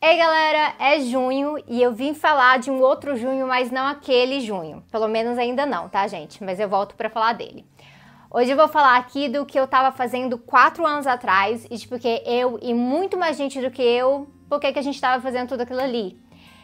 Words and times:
Ei 0.00 0.16
galera, 0.16 0.76
é 0.78 1.00
junho 1.00 1.56
e 1.66 1.82
eu 1.82 1.92
vim 1.92 2.14
falar 2.14 2.60
de 2.60 2.70
um 2.70 2.80
outro 2.80 3.16
junho, 3.16 3.48
mas 3.48 3.72
não 3.72 3.84
aquele 3.84 4.38
junho. 4.40 4.80
Pelo 4.92 5.08
menos 5.08 5.36
ainda 5.36 5.66
não, 5.66 5.88
tá, 5.88 6.06
gente? 6.06 6.42
Mas 6.44 6.60
eu 6.60 6.68
volto 6.68 6.94
para 6.94 7.10
falar 7.10 7.32
dele. 7.32 7.66
Hoje 8.30 8.52
eu 8.52 8.56
vou 8.56 8.68
falar 8.68 8.96
aqui 8.96 9.28
do 9.28 9.44
que 9.44 9.58
eu 9.58 9.66
tava 9.66 9.90
fazendo 9.90 10.38
quatro 10.38 10.86
anos 10.86 11.04
atrás 11.04 11.66
e 11.68 11.76
de 11.76 11.88
porque 11.88 12.22
eu 12.24 12.60
e 12.62 12.72
muito 12.72 13.18
mais 13.18 13.36
gente 13.36 13.60
do 13.60 13.72
que 13.72 13.82
eu, 13.82 14.28
por 14.48 14.60
que 14.60 14.68
a 14.68 14.82
gente 14.82 15.00
tava 15.00 15.20
fazendo 15.20 15.48
tudo 15.48 15.62
aquilo 15.62 15.80
ali. 15.80 16.16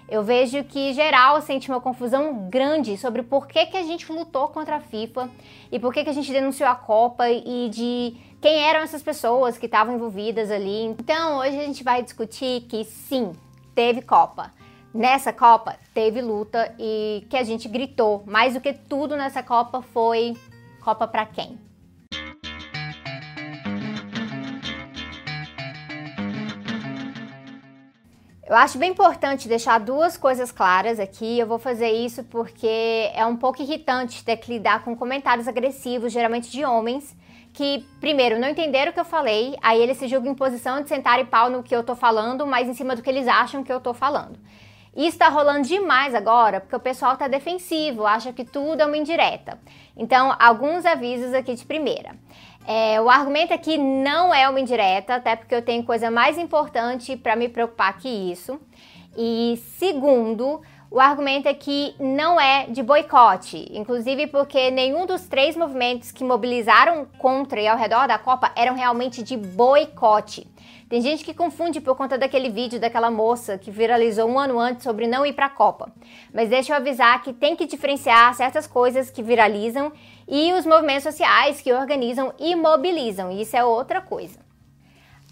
Eu 0.09 0.23
vejo 0.23 0.63
que 0.65 0.93
geral 0.93 1.41
sente 1.41 1.71
uma 1.71 1.81
confusão 1.81 2.49
grande 2.51 2.97
sobre 2.99 3.23
por 3.23 3.47
que, 3.47 3.67
que 3.67 3.77
a 3.77 3.83
gente 3.83 4.11
lutou 4.13 4.49
contra 4.49 4.77
a 4.77 4.81
FIFA 4.81 5.31
e 5.73 5.79
por 5.79 5.93
que, 5.93 6.05
que 6.05 6.11
a 6.11 6.13
gente 6.13 6.31
denunciou 6.31 6.69
a 6.69 6.75
Copa 6.75 7.29
e 7.31 7.69
de 7.71 8.15
quem 8.41 8.63
eram 8.63 8.81
essas 8.81 9.03
pessoas 9.03 9.57
que 9.57 9.65
estavam 9.65 9.95
envolvidas 9.95 10.51
ali. 10.51 10.85
Então, 10.85 11.39
hoje 11.39 11.59
a 11.59 11.65
gente 11.65 11.83
vai 11.83 12.03
discutir 12.03 12.67
que 12.69 12.85
sim, 12.85 13.33
teve 13.75 14.03
Copa. 14.03 14.53
Nessa 14.93 15.33
Copa 15.33 15.77
teve 15.95 16.21
luta 16.21 16.75
e 16.79 17.27
que 17.31 17.37
a 17.37 17.43
gente 17.43 17.67
gritou. 17.67 18.23
Mais 18.27 18.53
do 18.53 18.61
que 18.61 18.75
tudo 18.75 19.17
nessa 19.17 19.43
Copa 19.43 19.81
foi 19.81 20.37
Copa 20.83 21.09
para 21.09 21.25
quem? 21.25 21.59
Eu 28.47 28.57
acho 28.57 28.77
bem 28.77 28.91
importante 28.91 29.49
deixar 29.49 29.81
duas 29.81 30.19
coisas 30.19 30.53
claras 30.53 31.01
aqui. 31.01 31.39
Eu 31.39 31.47
vou 31.47 31.59
fazer 31.59 31.91
isso 31.91 32.23
porque 32.25 33.11
é 33.15 33.25
um 33.25 33.37
pouco 33.37 33.63
irritante 33.63 34.23
ter 34.23 34.37
que 34.37 34.53
lidar 34.53 34.85
com 34.85 34.95
comentários 34.95 35.49
agressivos, 35.49 36.13
geralmente 36.13 36.51
de 36.51 36.63
homens, 36.63 37.17
que, 37.55 37.87
primeiro, 38.01 38.39
não 38.39 38.51
entenderam 38.51 38.91
o 38.91 38.95
que 38.95 39.01
eu 39.01 39.05
falei, 39.05 39.57
aí 39.63 39.81
eles 39.81 39.97
se 39.97 40.09
julgam 40.09 40.33
em 40.33 40.35
posição 40.35 40.83
de 40.83 40.91
sentar 40.91 41.19
e 41.21 41.25
pau 41.25 41.49
no 41.49 41.63
que 41.63 41.75
eu 41.75 41.83
tô 41.83 41.97
falando, 41.97 42.47
mas 42.47 42.69
em 42.69 42.75
cima 42.75 42.95
do 42.95 43.01
que 43.01 43.09
eles 43.09 43.27
acham 43.27 43.65
que 43.65 43.73
eu 43.73 43.81
tô 43.81 43.95
falando. 43.95 44.39
Isso 44.95 45.19
tá 45.19 45.29
rolando 45.29 45.67
demais 45.67 46.15
agora, 46.15 46.61
porque 46.61 46.77
o 46.77 46.81
pessoal 46.81 47.17
tá 47.17 47.27
defensivo, 47.27 48.07
acha 48.07 48.33
que 48.33 48.45
tudo 48.45 48.83
é 48.83 48.87
uma 48.87 48.97
indireta. 48.97 49.59
Então, 49.97 50.37
alguns 50.39 50.85
avisos 50.85 51.33
aqui 51.33 51.55
de 51.55 51.65
primeira. 51.65 52.15
É, 52.67 53.01
o 53.01 53.11
argumento 53.11 53.53
aqui 53.53 53.77
não 53.77 54.35
é 54.35 54.49
uma 54.49 54.59
indireta, 54.59 55.17
até 55.17 55.37
porque 55.37 55.55
eu 55.55 55.63
tenho 55.63 55.85
coisa 55.85 56.11
mais 56.11 56.39
importante 56.39 57.17
para 57.17 57.37
me 57.37 57.49
preocupar 57.49 57.97
que 57.99 58.09
isso. 58.09 58.59
E 59.17 59.63
segundo, 59.79 60.63
o 60.95 61.01
argumento 61.01 61.49
é 61.49 61.55
que 61.55 61.93
não 61.99 62.41
é 62.41 62.67
de 62.69 62.81
boicote, 62.81 63.67
inclusive 63.73 64.29
porque 64.29 64.71
nenhum 64.71 65.07
dos 65.07 65.27
três 65.27 65.57
movimentos 65.57 66.13
que 66.13 66.23
mobilizaram 66.23 67.05
contra 67.19 67.61
e 67.61 67.67
ao 67.67 67.77
redor 67.77 68.07
da 68.07 68.17
Copa 68.17 68.53
eram 68.55 68.77
realmente 68.77 69.21
de 69.21 69.37
boicote. 69.37 70.47
Tem 70.89 71.01
gente 71.01 71.25
que 71.25 71.35
confunde 71.35 71.81
por 71.81 71.97
conta 71.97 72.17
daquele 72.17 72.49
vídeo 72.49 72.79
daquela 72.79 73.11
moça 73.11 73.59
que 73.59 73.73
viralizou 73.73 74.29
um 74.29 74.39
ano 74.39 74.57
antes 74.61 74.85
sobre 74.85 75.09
não 75.09 75.27
ir 75.27 75.33
para 75.33 75.47
a 75.47 75.51
Copa. 75.51 75.93
Mas 76.33 76.49
deixa 76.49 76.73
eu 76.73 76.77
avisar 76.77 77.21
que 77.25 77.33
tem 77.33 77.57
que 77.57 77.67
diferenciar 77.67 78.33
certas 78.33 78.65
coisas 78.65 79.11
que 79.11 79.21
viralizam 79.21 79.91
e 80.29 80.53
os 80.53 80.65
movimentos 80.65 81.03
sociais 81.03 81.61
que 81.61 81.73
organizam 81.73 82.33
e 82.39 82.55
mobilizam. 82.55 83.33
Isso 83.33 83.57
é 83.57 83.65
outra 83.65 84.01
coisa. 84.01 84.39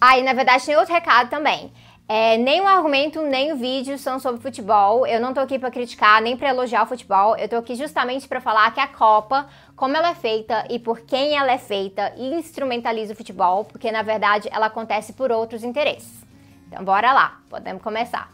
Ah, 0.01 0.21
na 0.21 0.33
verdade 0.33 0.67
tem 0.67 0.75
outro 0.75 0.93
recado 0.93 1.31
também. 1.31 1.71
É, 2.15 2.37
nem 2.37 2.61
o 2.61 2.67
argumento, 2.67 3.23
nem 3.23 3.55
o 3.55 3.57
vídeo 3.57 3.97
são 3.97 4.19
sobre 4.21 4.39
futebol. 4.39 5.07
Eu 5.07 5.19
não 5.19 5.33
tô 5.33 5.41
aqui 5.41 5.59
para 5.59 5.71
criticar, 5.71 6.21
nem 6.21 6.37
para 6.37 6.51
elogiar 6.51 6.83
o 6.83 6.87
futebol. 6.87 7.35
Eu 7.39 7.49
tô 7.49 7.57
aqui 7.57 7.75
justamente 7.75 8.29
para 8.29 8.39
falar 8.39 8.71
que 8.75 8.81
a 8.81 8.87
Copa, 8.87 9.47
como 9.75 9.97
ela 9.97 10.11
é 10.11 10.15
feita 10.15 10.67
e 10.69 10.79
por 10.79 11.01
quem 11.01 11.39
ela 11.39 11.51
é 11.51 11.57
feita, 11.57 12.13
instrumentaliza 12.19 13.15
o 13.15 13.17
futebol, 13.17 13.65
porque 13.65 13.91
na 13.91 14.03
verdade 14.03 14.47
ela 14.53 14.67
acontece 14.67 15.15
por 15.15 15.33
outros 15.33 15.65
interesses. 15.65 16.23
Então 16.69 16.85
bora 16.85 17.15
lá, 17.15 17.41
podemos 17.49 17.83
começar. 17.83 18.31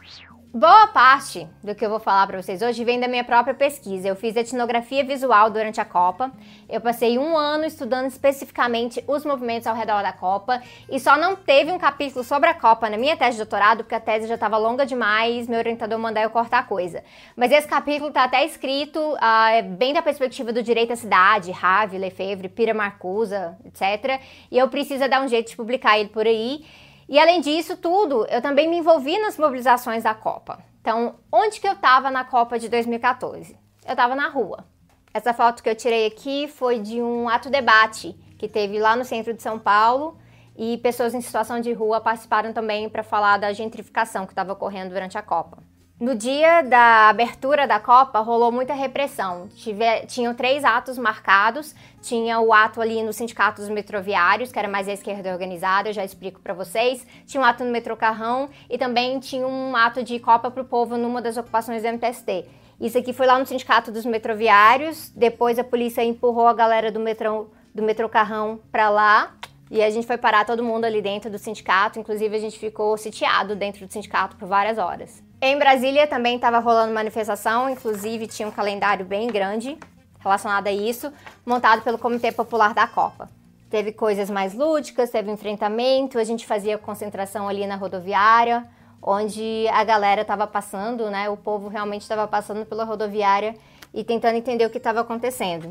Boa 0.54 0.86
parte 0.86 1.46
do 1.62 1.74
que 1.74 1.84
eu 1.84 1.90
vou 1.90 2.00
falar 2.00 2.26
para 2.26 2.40
vocês 2.40 2.62
hoje 2.62 2.82
vem 2.82 2.98
da 2.98 3.06
minha 3.06 3.22
própria 3.22 3.52
pesquisa. 3.52 4.08
Eu 4.08 4.16
fiz 4.16 4.34
etnografia 4.34 5.04
visual 5.04 5.50
durante 5.50 5.78
a 5.78 5.84
Copa. 5.84 6.32
Eu 6.66 6.80
passei 6.80 7.18
um 7.18 7.36
ano 7.36 7.66
estudando 7.66 8.06
especificamente 8.06 9.04
os 9.06 9.26
movimentos 9.26 9.66
ao 9.66 9.76
redor 9.76 10.02
da 10.02 10.10
Copa 10.10 10.62
e 10.90 10.98
só 10.98 11.18
não 11.18 11.36
teve 11.36 11.70
um 11.70 11.78
capítulo 11.78 12.24
sobre 12.24 12.48
a 12.48 12.54
Copa 12.54 12.88
na 12.88 12.96
minha 12.96 13.14
tese 13.14 13.32
de 13.32 13.44
doutorado 13.44 13.84
porque 13.84 13.94
a 13.94 14.00
tese 14.00 14.26
já 14.26 14.36
estava 14.36 14.56
longa 14.56 14.86
demais. 14.86 15.46
Meu 15.46 15.58
orientador 15.58 15.98
mandou 15.98 16.22
eu 16.22 16.30
cortar 16.30 16.66
coisa. 16.66 17.04
Mas 17.36 17.52
esse 17.52 17.68
capítulo 17.68 18.08
está 18.08 18.24
até 18.24 18.42
escrito 18.46 18.98
uh, 18.98 19.62
bem 19.76 19.92
da 19.92 20.00
perspectiva 20.00 20.50
do 20.50 20.62
direito 20.62 20.94
à 20.94 20.96
cidade, 20.96 21.50
Rave, 21.50 21.98
Lefebvre, 21.98 22.48
Pira 22.48 22.72
Marcusa, 22.72 23.54
etc. 23.66 24.18
E 24.50 24.56
eu 24.56 24.66
preciso 24.68 25.06
dar 25.10 25.20
um 25.20 25.28
jeito 25.28 25.50
de 25.50 25.56
publicar 25.56 25.98
ele 25.98 26.08
por 26.08 26.26
aí. 26.26 26.64
E 27.08 27.18
além 27.18 27.40
disso 27.40 27.76
tudo, 27.76 28.26
eu 28.26 28.42
também 28.42 28.68
me 28.68 28.76
envolvi 28.76 29.18
nas 29.18 29.38
mobilizações 29.38 30.04
da 30.04 30.14
Copa. 30.14 30.58
Então, 30.80 31.14
onde 31.32 31.60
que 31.60 31.66
eu 31.66 31.72
estava 31.72 32.10
na 32.10 32.24
Copa 32.24 32.58
de 32.58 32.68
2014? 32.68 33.56
Eu 33.86 33.92
estava 33.92 34.14
na 34.14 34.28
rua. 34.28 34.66
Essa 35.12 35.32
foto 35.32 35.62
que 35.62 35.70
eu 35.70 35.74
tirei 35.74 36.06
aqui 36.06 36.48
foi 36.48 36.78
de 36.78 37.00
um 37.00 37.28
ato 37.28 37.48
debate 37.48 38.12
que 38.36 38.46
teve 38.46 38.78
lá 38.78 38.94
no 38.94 39.04
centro 39.04 39.32
de 39.32 39.42
São 39.42 39.58
Paulo 39.58 40.18
e 40.56 40.76
pessoas 40.78 41.14
em 41.14 41.20
situação 41.20 41.60
de 41.60 41.72
rua 41.72 42.00
participaram 42.00 42.52
também 42.52 42.88
para 42.88 43.02
falar 43.02 43.38
da 43.38 43.52
gentrificação 43.52 44.26
que 44.26 44.32
estava 44.32 44.52
ocorrendo 44.52 44.90
durante 44.90 45.16
a 45.16 45.22
Copa. 45.22 45.58
No 46.00 46.14
dia 46.14 46.62
da 46.62 47.08
abertura 47.08 47.66
da 47.66 47.80
Copa, 47.80 48.20
rolou 48.20 48.52
muita 48.52 48.72
repressão. 48.72 49.48
Tive, 49.56 50.06
tinham 50.06 50.32
três 50.32 50.64
atos 50.64 50.96
marcados. 50.96 51.74
Tinha 52.00 52.38
o 52.38 52.52
ato 52.52 52.80
ali 52.80 53.02
no 53.02 53.12
Sindicato 53.12 53.60
dos 53.60 53.68
Metroviários, 53.68 54.52
que 54.52 54.58
era 54.60 54.68
mais 54.68 54.86
a 54.86 54.92
esquerda 54.92 55.32
organizada, 55.32 55.88
eu 55.88 55.92
já 55.92 56.04
explico 56.04 56.38
para 56.40 56.54
vocês. 56.54 57.04
Tinha 57.26 57.40
um 57.40 57.44
ato 57.44 57.64
no 57.64 57.72
Metrô 57.72 57.96
Carrão 57.96 58.48
e 58.70 58.78
também 58.78 59.18
tinha 59.18 59.44
um 59.44 59.74
ato 59.74 60.04
de 60.04 60.20
Copa 60.20 60.52
pro 60.52 60.64
Povo 60.64 60.96
numa 60.96 61.20
das 61.20 61.36
ocupações 61.36 61.82
do 61.82 61.88
MTST. 61.88 62.46
Isso 62.80 62.96
aqui 62.96 63.12
foi 63.12 63.26
lá 63.26 63.36
no 63.36 63.44
Sindicato 63.44 63.90
dos 63.90 64.06
Metroviários. 64.06 65.10
Depois 65.16 65.58
a 65.58 65.64
polícia 65.64 66.04
empurrou 66.04 66.46
a 66.46 66.54
galera 66.54 66.92
do 66.92 67.00
metrô, 67.00 67.48
do 67.74 67.82
metrô 67.82 68.08
Carrão 68.08 68.60
para 68.70 68.88
lá. 68.88 69.34
E 69.68 69.82
a 69.82 69.90
gente 69.90 70.06
foi 70.06 70.16
parar 70.16 70.46
todo 70.46 70.62
mundo 70.62 70.84
ali 70.84 71.02
dentro 71.02 71.28
do 71.28 71.38
sindicato. 71.38 71.98
Inclusive, 71.98 72.36
a 72.36 72.40
gente 72.40 72.56
ficou 72.56 72.96
sitiado 72.96 73.56
dentro 73.56 73.84
do 73.84 73.92
sindicato 73.92 74.36
por 74.36 74.46
várias 74.46 74.78
horas. 74.78 75.27
Em 75.40 75.56
Brasília 75.56 76.04
também 76.04 76.34
estava 76.34 76.58
rolando 76.58 76.92
manifestação, 76.92 77.70
inclusive 77.70 78.26
tinha 78.26 78.48
um 78.48 78.50
calendário 78.50 79.06
bem 79.06 79.28
grande 79.28 79.78
relacionado 80.18 80.66
a 80.66 80.72
isso, 80.72 81.12
montado 81.46 81.82
pelo 81.82 81.96
Comitê 81.96 82.32
Popular 82.32 82.74
da 82.74 82.88
Copa. 82.88 83.30
Teve 83.70 83.92
coisas 83.92 84.28
mais 84.28 84.52
lúdicas, 84.52 85.10
teve 85.10 85.30
enfrentamento, 85.30 86.18
a 86.18 86.24
gente 86.24 86.44
fazia 86.44 86.76
concentração 86.76 87.48
ali 87.48 87.64
na 87.68 87.76
rodoviária, 87.76 88.66
onde 89.00 89.68
a 89.68 89.84
galera 89.84 90.22
estava 90.22 90.44
passando, 90.44 91.08
né? 91.08 91.28
O 91.28 91.36
povo 91.36 91.68
realmente 91.68 92.02
estava 92.02 92.26
passando 92.26 92.66
pela 92.66 92.82
rodoviária 92.82 93.54
e 93.94 94.02
tentando 94.02 94.34
entender 94.34 94.66
o 94.66 94.70
que 94.70 94.78
estava 94.78 95.02
acontecendo. 95.02 95.70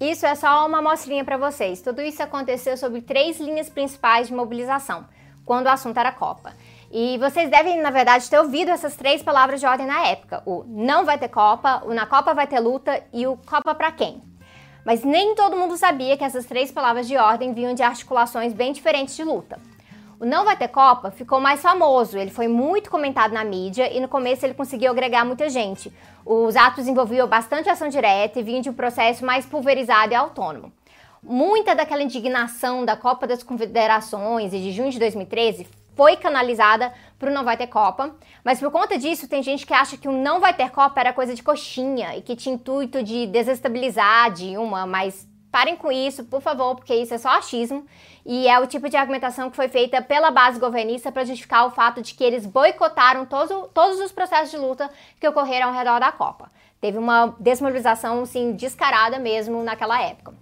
Isso 0.00 0.26
é 0.26 0.34
só 0.34 0.66
uma 0.66 0.78
amostrinha 0.78 1.24
para 1.24 1.36
vocês. 1.36 1.80
Tudo 1.80 2.02
isso 2.02 2.20
aconteceu 2.20 2.76
sobre 2.76 3.00
três 3.00 3.38
linhas 3.38 3.70
principais 3.70 4.26
de 4.26 4.34
mobilização 4.34 5.06
quando 5.44 5.66
o 5.66 5.70
assunto 5.70 5.98
era 5.98 6.12
Copa. 6.12 6.52
E 6.90 7.16
vocês 7.18 7.50
devem, 7.50 7.80
na 7.80 7.90
verdade, 7.90 8.28
ter 8.28 8.38
ouvido 8.38 8.70
essas 8.70 8.94
três 8.94 9.22
palavras 9.22 9.60
de 9.60 9.66
ordem 9.66 9.86
na 9.86 10.06
época: 10.06 10.42
o 10.44 10.64
não 10.66 11.04
vai 11.04 11.18
ter 11.18 11.28
Copa, 11.28 11.82
o 11.86 11.94
na 11.94 12.06
Copa 12.06 12.34
vai 12.34 12.46
ter 12.46 12.60
luta 12.60 13.02
e 13.12 13.26
o 13.26 13.36
Copa 13.38 13.74
para 13.74 13.90
quem. 13.92 14.22
Mas 14.84 15.04
nem 15.04 15.34
todo 15.34 15.56
mundo 15.56 15.76
sabia 15.76 16.16
que 16.16 16.24
essas 16.24 16.44
três 16.44 16.70
palavras 16.70 17.06
de 17.06 17.16
ordem 17.16 17.54
vinham 17.54 17.72
de 17.72 17.82
articulações 17.82 18.52
bem 18.52 18.72
diferentes 18.72 19.16
de 19.16 19.24
luta. 19.24 19.58
O 20.22 20.24
Não 20.24 20.44
Vai 20.44 20.56
Ter 20.56 20.68
Copa 20.68 21.10
ficou 21.10 21.40
mais 21.40 21.60
famoso, 21.60 22.16
ele 22.16 22.30
foi 22.30 22.46
muito 22.46 22.88
comentado 22.90 23.32
na 23.32 23.42
mídia 23.42 23.92
e 23.92 23.98
no 23.98 24.06
começo 24.06 24.46
ele 24.46 24.54
conseguiu 24.54 24.92
agregar 24.92 25.24
muita 25.24 25.48
gente. 25.48 25.92
Os 26.24 26.54
atos 26.54 26.86
envolviam 26.86 27.26
bastante 27.26 27.68
ação 27.68 27.88
direta 27.88 28.38
e 28.38 28.42
vinham 28.42 28.60
de 28.60 28.70
um 28.70 28.72
processo 28.72 29.24
mais 29.24 29.44
pulverizado 29.44 30.12
e 30.12 30.14
autônomo. 30.14 30.72
Muita 31.24 31.72
daquela 31.72 32.02
indignação 32.02 32.84
da 32.84 32.96
Copa 32.96 33.28
das 33.28 33.44
Confederações 33.44 34.52
e 34.52 34.58
de 34.58 34.72
junho 34.72 34.90
de 34.90 34.98
2013 34.98 35.68
foi 35.94 36.16
canalizada 36.16 36.92
para 37.16 37.30
o 37.30 37.32
Não 37.32 37.44
Vai 37.44 37.56
Ter 37.56 37.68
Copa, 37.68 38.12
mas 38.42 38.58
por 38.58 38.72
conta 38.72 38.98
disso 38.98 39.28
tem 39.28 39.40
gente 39.40 39.64
que 39.64 39.72
acha 39.72 39.96
que 39.96 40.08
o 40.08 40.12
Não 40.12 40.40
Vai 40.40 40.52
Ter 40.52 40.70
Copa 40.70 40.98
era 40.98 41.12
coisa 41.12 41.32
de 41.32 41.40
coxinha 41.40 42.16
e 42.16 42.22
que 42.22 42.34
tinha 42.34 42.56
intuito 42.56 43.04
de 43.04 43.28
desestabilizar 43.28 44.32
Dilma, 44.32 44.84
mas 44.84 45.28
parem 45.52 45.76
com 45.76 45.92
isso, 45.92 46.24
por 46.24 46.40
favor, 46.40 46.74
porque 46.74 46.92
isso 46.92 47.14
é 47.14 47.18
só 47.18 47.28
achismo 47.28 47.86
e 48.26 48.48
é 48.48 48.58
o 48.58 48.66
tipo 48.66 48.88
de 48.88 48.96
argumentação 48.96 49.48
que 49.48 49.54
foi 49.54 49.68
feita 49.68 50.02
pela 50.02 50.32
base 50.32 50.58
governista 50.58 51.12
para 51.12 51.24
justificar 51.24 51.68
o 51.68 51.70
fato 51.70 52.02
de 52.02 52.14
que 52.14 52.24
eles 52.24 52.44
boicotaram 52.44 53.24
todo, 53.26 53.68
todos 53.72 54.00
os 54.00 54.10
processos 54.10 54.50
de 54.50 54.56
luta 54.56 54.90
que 55.20 55.28
ocorreram 55.28 55.68
ao 55.68 55.74
redor 55.74 56.00
da 56.00 56.10
Copa. 56.10 56.50
Teve 56.80 56.98
uma 56.98 57.36
desmobilização, 57.38 58.22
assim, 58.22 58.54
descarada 58.54 59.20
mesmo 59.20 59.62
naquela 59.62 60.02
época. 60.02 60.41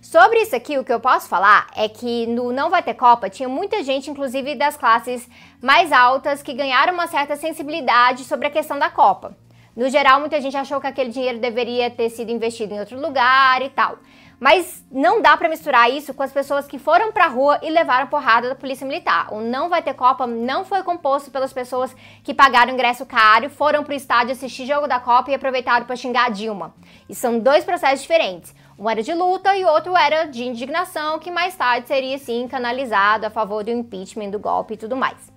Sobre 0.00 0.40
isso 0.40 0.56
aqui, 0.56 0.78
o 0.78 0.84
que 0.84 0.92
eu 0.92 0.98
posso 0.98 1.28
falar 1.28 1.66
é 1.76 1.86
que 1.86 2.26
no 2.26 2.50
Não 2.52 2.70
Vai 2.70 2.82
Ter 2.82 2.94
Copa 2.94 3.28
tinha 3.28 3.48
muita 3.48 3.82
gente, 3.82 4.10
inclusive 4.10 4.54
das 4.54 4.74
classes 4.74 5.28
mais 5.60 5.92
altas, 5.92 6.42
que 6.42 6.54
ganharam 6.54 6.94
uma 6.94 7.06
certa 7.06 7.36
sensibilidade 7.36 8.24
sobre 8.24 8.46
a 8.46 8.50
questão 8.50 8.78
da 8.78 8.88
Copa. 8.88 9.36
No 9.76 9.90
geral, 9.90 10.18
muita 10.18 10.40
gente 10.40 10.56
achou 10.56 10.80
que 10.80 10.86
aquele 10.86 11.10
dinheiro 11.10 11.38
deveria 11.38 11.90
ter 11.90 12.08
sido 12.08 12.32
investido 12.32 12.72
em 12.72 12.80
outro 12.80 12.98
lugar 12.98 13.60
e 13.60 13.68
tal. 13.68 13.98
Mas 14.40 14.82
não 14.90 15.20
dá 15.20 15.36
para 15.36 15.50
misturar 15.50 15.90
isso 15.90 16.14
com 16.14 16.22
as 16.22 16.32
pessoas 16.32 16.66
que 16.66 16.78
foram 16.78 17.12
pra 17.12 17.26
rua 17.26 17.60
e 17.62 17.68
levaram 17.68 18.06
porrada 18.06 18.48
da 18.48 18.54
polícia 18.54 18.86
militar. 18.86 19.30
O 19.30 19.42
Não 19.42 19.68
Vai 19.68 19.82
Ter 19.82 19.92
Copa 19.92 20.26
não 20.26 20.64
foi 20.64 20.82
composto 20.82 21.30
pelas 21.30 21.52
pessoas 21.52 21.94
que 22.24 22.32
pagaram 22.32 22.72
ingresso 22.72 23.04
caro, 23.04 23.50
foram 23.50 23.84
pro 23.84 23.92
estádio 23.92 24.32
assistir 24.32 24.64
jogo 24.64 24.88
da 24.88 24.98
Copa 24.98 25.30
e 25.30 25.34
aproveitaram 25.34 25.84
para 25.84 25.94
xingar 25.94 26.24
a 26.24 26.30
Dilma. 26.30 26.74
E 27.06 27.14
são 27.14 27.38
dois 27.38 27.64
processos 27.64 28.00
diferentes. 28.00 28.54
Um 28.80 28.88
era 28.88 29.02
de 29.02 29.12
luta 29.12 29.54
e 29.54 29.62
outro 29.62 29.94
era 29.94 30.24
de 30.24 30.42
indignação, 30.42 31.18
que 31.18 31.30
mais 31.30 31.54
tarde 31.54 31.86
seria 31.86 32.16
sim 32.16 32.48
canalizado 32.48 33.26
a 33.26 33.30
favor 33.30 33.62
do 33.62 33.70
impeachment, 33.70 34.30
do 34.30 34.38
golpe 34.38 34.72
e 34.72 34.76
tudo 34.78 34.96
mais. 34.96 35.30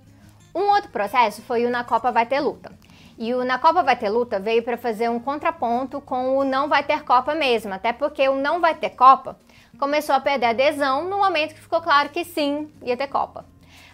Um 0.55 0.69
outro 0.69 0.89
processo 0.89 1.41
foi 1.41 1.65
o 1.65 1.69
Na 1.69 1.83
Copa 1.83 2.09
Vai 2.09 2.25
Ter 2.25 2.39
Luta. 2.39 2.71
E 3.17 3.33
o 3.33 3.43
Na 3.43 3.59
Copa 3.59 3.83
Vai 3.83 3.97
Ter 3.97 4.07
Luta 4.07 4.39
veio 4.39 4.63
para 4.63 4.77
fazer 4.77 5.09
um 5.09 5.19
contraponto 5.19 5.99
com 5.99 6.37
o 6.37 6.45
Não 6.45 6.69
Vai 6.69 6.83
Ter 6.83 7.03
Copa 7.03 7.35
mesmo, 7.35 7.73
até 7.73 7.91
porque 7.91 8.29
o 8.29 8.37
Não 8.37 8.61
Vai 8.61 8.75
Ter 8.75 8.91
Copa 8.91 9.37
começou 9.77 10.15
a 10.15 10.21
perder 10.21 10.45
adesão 10.45 11.09
no 11.09 11.17
momento 11.17 11.53
que 11.53 11.59
ficou 11.59 11.81
claro 11.81 12.07
que 12.07 12.23
sim, 12.23 12.71
ia 12.81 12.95
ter 12.95 13.07
Copa. 13.07 13.43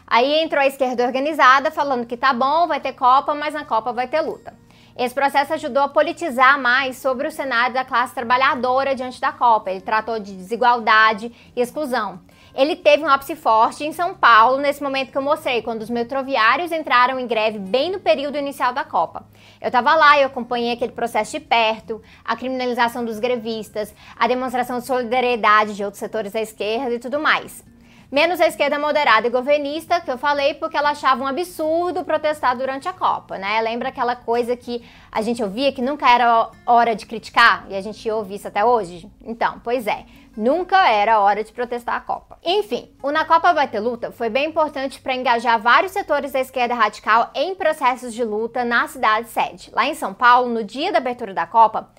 Aí 0.06 0.44
entrou 0.44 0.62
a 0.62 0.68
esquerda 0.68 1.04
organizada 1.04 1.72
falando 1.72 2.06
que 2.06 2.16
tá 2.16 2.34
bom, 2.34 2.68
vai 2.68 2.80
ter 2.80 2.94
Copa, 2.94 3.34
mas 3.34 3.56
na 3.56 3.66
Copa 3.66 3.92
vai 3.92 4.07
ter 4.07 4.22
luta. 4.22 4.54
Esse 5.00 5.16
processo 5.16 5.54
ajudou 5.54 5.84
a 5.84 5.88
politizar 5.88 6.60
mais 6.60 6.98
sobre 6.98 7.25
o 7.25 7.31
cenário 7.31 7.74
da 7.74 7.86
classe 7.86 8.13
trabalhadora 8.13 8.94
diante 8.94 9.22
da 9.22 9.31
Copa. 9.31 9.72
Ele 9.72 9.80
tratou 9.80 10.19
de 10.19 10.36
desigualdade 10.36 11.31
e 11.56 11.62
exclusão. 11.62 12.19
Ele 12.54 12.75
teve 12.75 13.06
um 13.06 13.07
ápice 13.07 13.34
forte 13.38 13.86
em 13.86 13.94
São 13.94 14.13
Paulo, 14.13 14.57
nesse 14.57 14.84
momento 14.84 15.10
que 15.10 15.18
eu 15.18 15.22
mostrei, 15.22 15.62
quando 15.62 15.84
os 15.84 15.90
metroviários 15.90 16.74
entraram 16.74 17.18
em 17.18 17.25
greve 17.25 17.60
bem 17.60 17.90
no 17.90 18.01
período 18.01 18.38
inicial 18.38 18.74
da 18.74 18.84
Copa. 18.84 19.25
Eu 19.62 19.68
estava 19.68 19.96
lá 19.96 20.19
e 20.19 20.24
acompanhei 20.25 20.74
aquele 20.74 20.92
processo 20.92 21.31
de 21.31 21.40
perto, 21.40 22.02
a 22.25 22.36
criminalização 22.36 23.06
dos 23.06 23.19
grevistas, 23.19 23.95
a 24.18 24.28
demonstração 24.28 24.80
de 24.80 24.86
solidariedade 24.86 25.78
de 25.78 25.84
outros 25.86 26.00
setores 26.00 26.34
da 26.34 26.42
esquerda 26.42 26.94
e 26.94 27.00
tudo 27.00 27.22
mais. 27.22 27.63
Menos 28.11 28.41
a 28.41 28.47
esquerda 28.47 28.79
moderada 28.79 29.27
e 29.27 29.29
governista, 29.29 30.01
que 30.01 30.09
eu 30.09 30.17
falei, 30.17 30.56
porque 30.56 30.75
ela 30.75 30.89
achava 30.89 31.23
um 31.23 31.27
absurdo 31.27 32.03
protestar 32.03 32.57
durante 32.57 32.89
a 32.89 32.94
Copa, 32.94 33.38
né? 33.38 33.61
Lembra 33.61 33.89
aquela 33.89 34.15
coisa 34.15 34.56
que 34.56 34.83
a 35.11 35.21
gente 35.21 35.44
ouvia 35.44 35.71
que 35.71 35.79
nunca 35.79 36.09
era 36.09 36.50
hora 36.65 36.95
de 36.95 37.06
criticar? 37.06 37.67
E 37.69 37.75
a 37.75 37.81
gente 37.81 38.09
ouve 38.09 38.33
isso 38.33 38.47
até 38.47 38.65
hoje? 38.65 39.07
Então, 39.23 39.61
pois 39.63 39.85
é. 39.85 40.06
Nunca 40.35 40.89
era 40.89 41.19
hora 41.19 41.44
de 41.44 41.51
protestar 41.51 41.97
a 41.97 42.00
Copa. 42.00 42.39
Enfim, 42.44 42.89
o 43.03 43.11
Na 43.11 43.25
Copa 43.25 43.53
Vai 43.53 43.67
Ter 43.67 43.79
Luta 43.79 44.11
foi 44.11 44.29
bem 44.29 44.47
importante 44.47 45.00
para 45.00 45.13
engajar 45.13 45.59
vários 45.59 45.91
setores 45.91 46.31
da 46.31 46.39
esquerda 46.39 46.73
radical 46.73 47.29
em 47.35 47.53
processos 47.53 48.11
de 48.13 48.23
luta 48.23 48.63
na 48.63 48.88
cidade 48.88 49.27
sede. 49.27 49.69
Lá 49.71 49.85
em 49.85 49.94
São 49.94 50.15
Paulo, 50.15 50.50
no 50.50 50.63
dia 50.63 50.91
da 50.91 50.97
abertura 50.97 51.33
da 51.33 51.45
Copa, 51.45 51.89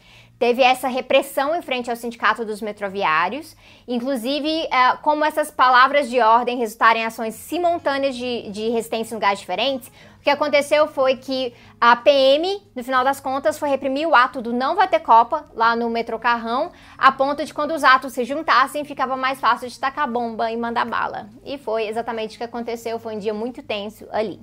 teve 0.41 0.63
essa 0.63 0.89
repressão 0.89 1.55
em 1.55 1.61
frente 1.61 1.91
ao 1.91 1.97
Sindicato 1.97 2.47
dos 2.47 2.63
Metroviários, 2.63 3.55
inclusive 3.87 4.49
é, 4.73 4.97
como 5.03 5.23
essas 5.23 5.51
palavras 5.51 6.09
de 6.09 6.19
ordem 6.19 6.57
resultaram 6.57 6.99
em 6.99 7.05
ações 7.05 7.35
simultâneas 7.35 8.17
de, 8.17 8.51
de 8.51 8.71
resistência 8.71 9.13
em 9.13 9.17
lugares 9.17 9.39
diferentes, 9.39 9.89
o 9.89 10.23
que 10.23 10.31
aconteceu 10.31 10.87
foi 10.89 11.19
que 11.19 11.53
a 11.79 11.95
PM, 11.95 12.63
no 12.75 12.83
final 12.83 13.05
das 13.05 13.21
contas, 13.21 13.59
foi 13.59 13.69
reprimir 13.69 14.09
o 14.09 14.15
ato 14.15 14.41
do 14.41 14.51
não 14.51 14.75
vai 14.75 14.89
ter 14.89 15.01
Copa 15.01 15.45
lá 15.55 15.77
no 15.77 15.91
metrô 15.91 16.19
Carrão, 16.19 16.73
a 16.97 17.13
ponto 17.13 17.45
de 17.45 17.53
quando 17.53 17.75
os 17.75 17.85
atos 17.85 18.15
se 18.15 18.25
juntassem, 18.25 18.83
ficava 18.83 19.19
mais 19.19 19.39
fácil 19.39 19.69
de 19.69 19.79
tacar 19.79 20.11
bomba 20.11 20.51
e 20.51 20.57
mandar 20.57 20.87
bala. 20.87 21.29
E 21.45 21.59
foi 21.59 21.87
exatamente 21.87 22.37
o 22.37 22.39
que 22.39 22.45
aconteceu, 22.45 22.99
foi 22.99 23.17
um 23.17 23.19
dia 23.19 23.35
muito 23.35 23.63
tenso 23.63 24.07
ali. 24.11 24.41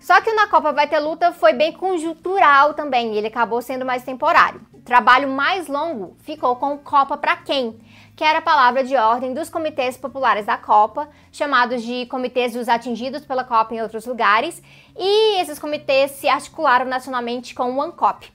Só 0.00 0.20
que 0.20 0.30
o 0.30 0.34
Na 0.34 0.48
Copa 0.48 0.72
Vai 0.72 0.88
Ter 0.88 0.98
Luta 0.98 1.32
foi 1.32 1.52
bem 1.52 1.72
conjuntural 1.72 2.74
também, 2.74 3.14
ele 3.14 3.28
acabou 3.28 3.62
sendo 3.62 3.86
mais 3.86 4.02
temporário 4.02 4.73
trabalho 4.84 5.28
mais 5.28 5.66
longo 5.66 6.16
ficou 6.20 6.56
com 6.56 6.76
Copa 6.76 7.16
para 7.16 7.36
quem, 7.36 7.80
que 8.14 8.22
era 8.22 8.38
a 8.40 8.42
palavra 8.42 8.84
de 8.84 8.94
ordem 8.94 9.32
dos 9.32 9.48
comitês 9.48 9.96
populares 9.96 10.44
da 10.44 10.58
Copa, 10.58 11.08
chamados 11.32 11.82
de 11.82 12.06
comitês 12.06 12.52
dos 12.52 12.68
atingidos 12.68 13.24
pela 13.24 13.44
Copa 13.44 13.74
em 13.74 13.80
outros 13.80 14.04
lugares, 14.04 14.62
e 14.96 15.40
esses 15.40 15.58
comitês 15.58 16.12
se 16.12 16.28
articularam 16.28 16.84
nacionalmente 16.84 17.54
com 17.54 17.74
o 17.74 17.82
ANCOP. 17.82 18.30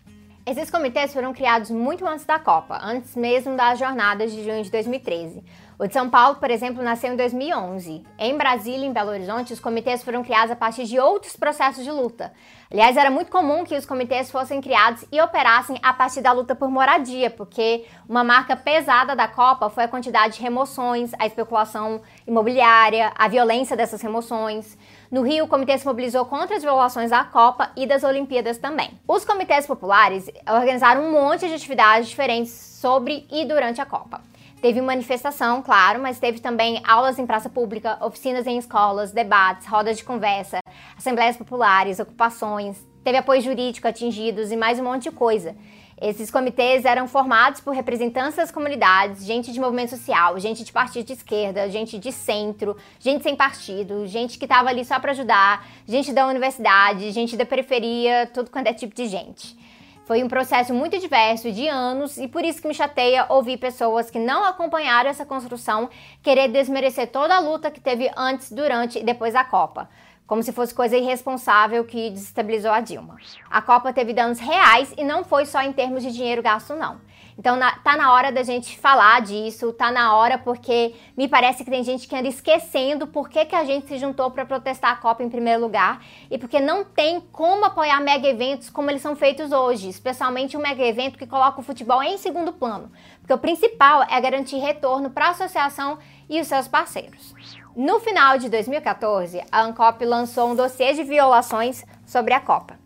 Esses 0.50 0.72
comitês 0.72 1.14
foram 1.14 1.32
criados 1.32 1.70
muito 1.70 2.08
antes 2.08 2.26
da 2.26 2.40
Copa, 2.40 2.80
antes 2.82 3.16
mesmo 3.16 3.56
das 3.56 3.78
jornadas 3.78 4.32
de 4.32 4.44
junho 4.44 4.64
de 4.64 4.72
2013. 4.72 5.44
O 5.78 5.86
de 5.86 5.94
São 5.94 6.10
Paulo, 6.10 6.38
por 6.38 6.50
exemplo, 6.50 6.82
nasceu 6.82 7.14
em 7.14 7.16
2011. 7.16 8.04
Em 8.18 8.36
Brasília 8.36 8.84
em 8.84 8.92
Belo 8.92 9.12
Horizonte, 9.12 9.54
os 9.54 9.60
comitês 9.60 10.04
foram 10.04 10.24
criados 10.24 10.50
a 10.50 10.56
partir 10.56 10.86
de 10.86 11.00
outros 11.00 11.36
processos 11.36 11.84
de 11.84 11.92
luta. 11.92 12.34
Aliás, 12.72 12.98
era 12.98 13.12
muito 13.12 13.30
comum 13.30 13.64
que 13.64 13.78
os 13.78 13.86
comitês 13.86 14.32
fossem 14.32 14.60
criados 14.60 15.06
e 15.12 15.22
operassem 15.22 15.78
a 15.84 15.94
partir 15.94 16.22
da 16.22 16.32
luta 16.32 16.56
por 16.56 16.68
moradia, 16.70 17.30
porque 17.30 17.86
uma 18.10 18.24
marca 18.24 18.56
pesada 18.56 19.16
da 19.16 19.28
Copa 19.28 19.70
foi 19.70 19.84
a 19.84 19.88
quantidade 19.88 20.38
de 20.38 20.42
remoções, 20.42 21.12
a 21.20 21.28
especulação 21.28 22.02
imobiliária, 22.26 23.14
a 23.16 23.28
violência 23.28 23.78
dessas 23.78 24.02
remoções. 24.02 24.76
No 25.12 25.24
Rio, 25.24 25.46
o 25.46 25.48
comitê 25.48 25.76
se 25.76 25.88
mobilizou 25.88 26.24
contra 26.26 26.56
as 26.56 26.62
violações 26.62 27.10
da 27.10 27.24
Copa 27.24 27.72
e 27.76 27.88
das 27.88 28.04
Olimpíadas 28.04 28.60
também. 28.60 28.92
Os 29.08 29.26
comitês 29.26 29.66
populares 29.66 30.30
organizaram 30.48 31.04
um 31.04 31.12
monte 31.12 31.48
de 31.48 31.54
atividades 31.56 32.10
diferentes 32.10 32.52
sobre 32.52 33.26
e 33.32 33.44
durante 33.44 33.82
a 33.82 33.88
Copa. 33.88 34.22
Teve 34.62 34.80
manifestação, 34.82 35.64
claro, 35.64 36.00
mas 36.00 36.20
teve 36.20 36.40
também 36.40 36.80
aulas 36.86 37.18
em 37.18 37.26
praça 37.26 37.50
pública, 37.50 37.98
oficinas 38.06 38.46
em 38.46 38.60
escolas, 38.60 39.12
debates, 39.12 39.66
rodas 39.66 39.98
de 39.98 40.04
conversa, 40.04 40.60
assembleias 40.96 41.38
populares, 41.38 42.00
ocupações, 42.00 42.78
teve 43.04 43.18
apoio 43.18 43.42
jurídico 43.42 43.88
atingidos 43.88 44.52
e 44.52 44.58
mais 44.58 44.80
um 44.80 44.84
monte 44.84 45.04
de 45.04 45.12
coisa. 45.12 45.56
Esses 46.02 46.32
comitês 46.32 46.86
eram 46.86 47.10
formados 47.10 47.60
por 47.60 47.74
representantes 47.74 48.38
das 48.38 48.52
comunidades, 48.52 49.26
gente 49.26 49.52
de 49.52 49.60
movimento 49.60 49.90
social, 49.90 50.40
gente 50.40 50.64
de 50.64 50.72
partido 50.72 51.08
de 51.08 51.14
esquerda, 51.14 51.70
gente 51.70 51.98
de 52.00 52.12
centro, 52.12 52.78
gente 53.00 53.22
sem 53.22 53.36
partido, 53.36 54.08
gente 54.08 54.40
que 54.40 54.46
estava 54.46 54.70
ali 54.70 54.86
só 54.86 54.98
para 54.98 55.12
ajudar, 55.12 55.68
gente 55.86 56.14
da 56.14 56.26
universidade, 56.26 57.12
gente 57.12 57.36
da 57.36 57.46
periferia, 57.46 58.30
tudo 58.34 58.50
quanto 58.50 58.68
é 58.68 58.74
tipo 58.74 58.96
de 58.96 59.08
gente. 59.08 59.58
Foi 60.06 60.24
um 60.24 60.30
processo 60.30 60.74
muito 60.74 60.98
diverso 60.98 61.52
de 61.52 61.68
anos 61.68 62.18
e 62.18 62.28
por 62.30 62.46
isso 62.46 62.62
que 62.62 62.68
me 62.68 62.74
chateia 62.74 63.26
ouvir 63.28 63.58
pessoas 63.58 64.10
que 64.10 64.18
não 64.18 64.46
acompanharam 64.46 65.10
essa 65.10 65.26
construção 65.26 65.90
querer 66.24 66.48
desmerecer 66.48 67.12
toda 67.12 67.36
a 67.36 67.40
luta 67.40 67.70
que 67.70 67.82
teve 67.82 68.10
antes, 68.16 68.52
durante 68.52 69.00
e 69.00 69.04
depois 69.04 69.34
da 69.34 69.44
Copa 69.44 69.90
como 70.30 70.44
se 70.44 70.52
fosse 70.52 70.76
coisa 70.76 70.96
irresponsável 70.96 71.84
que 71.84 72.12
desestabilizou 72.12 72.70
a 72.70 72.82
Dilma. 72.82 73.18
A 73.50 73.64
Copa 73.64 73.92
teve 73.92 74.14
danos 74.14 74.38
reais 74.38 74.94
e 74.96 75.04
não 75.04 75.24
foi 75.24 75.44
só 75.44 75.60
em 75.64 75.74
termos 75.74 76.04
de 76.04 76.12
dinheiro 76.12 76.44
gasto, 76.44 76.76
não. 76.76 77.02
Então 77.36 77.56
na, 77.56 77.72
tá 77.80 77.98
na 77.98 78.14
hora 78.14 78.32
da 78.32 78.44
gente 78.44 78.78
falar 78.78 79.22
disso, 79.22 79.74
tá 79.74 79.90
na 79.92 80.16
hora 80.16 80.38
porque 80.38 80.94
me 81.18 81.28
parece 81.28 81.64
que 81.64 81.72
tem 81.72 81.84
gente 81.84 82.08
que 82.08 82.16
anda 82.16 82.28
esquecendo 82.28 83.08
por 83.08 83.28
que, 83.28 83.44
que 83.44 83.56
a 83.56 83.64
gente 83.64 83.88
se 83.88 83.98
juntou 83.98 84.30
para 84.30 84.46
protestar 84.46 84.92
a 84.92 84.98
Copa 84.98 85.24
em 85.24 85.30
primeiro 85.30 85.62
lugar 85.62 86.00
e 86.30 86.38
porque 86.38 86.60
não 86.60 86.86
tem 86.86 87.20
como 87.32 87.66
apoiar 87.66 88.00
mega 88.00 88.28
eventos 88.28 88.70
como 88.70 88.92
eles 88.92 89.02
são 89.02 89.16
feitos 89.16 89.52
hoje, 89.52 89.90
especialmente 89.90 90.56
um 90.56 90.62
mega 90.62 90.84
evento 90.84 91.18
que 91.18 91.26
coloca 91.26 91.60
o 91.60 91.64
futebol 91.64 92.04
em 92.04 92.20
segundo 92.20 92.54
plano, 92.54 92.92
porque 93.20 93.34
o 93.34 93.38
principal 93.40 94.04
é 94.04 94.22
garantir 94.22 94.58
retorno 94.58 95.10
para 95.10 95.28
a 95.28 95.32
associação 95.32 95.98
e 96.30 96.40
os 96.40 96.48
seus 96.48 96.68
parceiros. 96.68 97.34
No 97.76 98.00
final 98.00 98.38
de 98.40 98.50
2014, 98.50 99.44
a 99.52 99.62
ANCOP 99.62 100.04
lançou 100.04 100.50
um 100.50 100.56
dossiê 100.56 100.94
de 100.94 101.04
violações 101.04 101.86
sobre 102.06 102.34
a 102.34 102.40
Copa. 102.40 102.80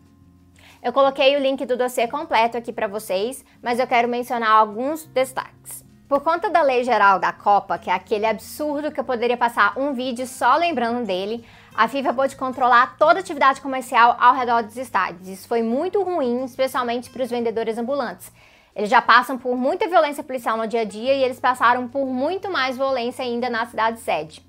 Eu 0.82 0.92
coloquei 0.92 1.34
o 1.34 1.40
link 1.40 1.64
do 1.64 1.76
dossiê 1.76 2.06
completo 2.06 2.58
aqui 2.58 2.70
para 2.70 2.86
vocês, 2.86 3.42
mas 3.62 3.80
eu 3.80 3.86
quero 3.86 4.06
mencionar 4.06 4.50
alguns 4.50 5.06
destaques. 5.06 5.82
Por 6.06 6.20
conta 6.20 6.50
da 6.50 6.60
lei 6.60 6.84
geral 6.84 7.18
da 7.18 7.32
Copa, 7.32 7.78
que 7.78 7.88
é 7.88 7.94
aquele 7.94 8.26
absurdo 8.26 8.92
que 8.92 9.00
eu 9.00 9.04
poderia 9.04 9.38
passar 9.38 9.72
um 9.78 9.94
vídeo 9.94 10.26
só 10.26 10.54
lembrando 10.56 11.06
dele, 11.06 11.42
a 11.74 11.88
FIFA 11.88 12.12
pôde 12.12 12.36
controlar 12.36 12.98
toda 12.98 13.20
atividade 13.20 13.62
comercial 13.62 14.14
ao 14.20 14.34
redor 14.34 14.62
dos 14.62 14.76
estádios. 14.76 15.26
Isso 15.26 15.48
foi 15.48 15.62
muito 15.62 16.02
ruim, 16.02 16.44
especialmente 16.44 17.08
para 17.08 17.22
os 17.22 17.30
vendedores 17.30 17.78
ambulantes. 17.78 18.30
Eles 18.76 18.90
já 18.90 19.00
passam 19.00 19.38
por 19.38 19.56
muita 19.56 19.88
violência 19.88 20.22
policial 20.22 20.58
no 20.58 20.68
dia 20.68 20.82
a 20.82 20.84
dia 20.84 21.14
e 21.14 21.24
eles 21.24 21.40
passaram 21.40 21.88
por 21.88 22.04
muito 22.04 22.50
mais 22.50 22.76
violência 22.76 23.24
ainda 23.24 23.48
na 23.48 23.64
cidade 23.64 23.98
sede. 24.00 24.44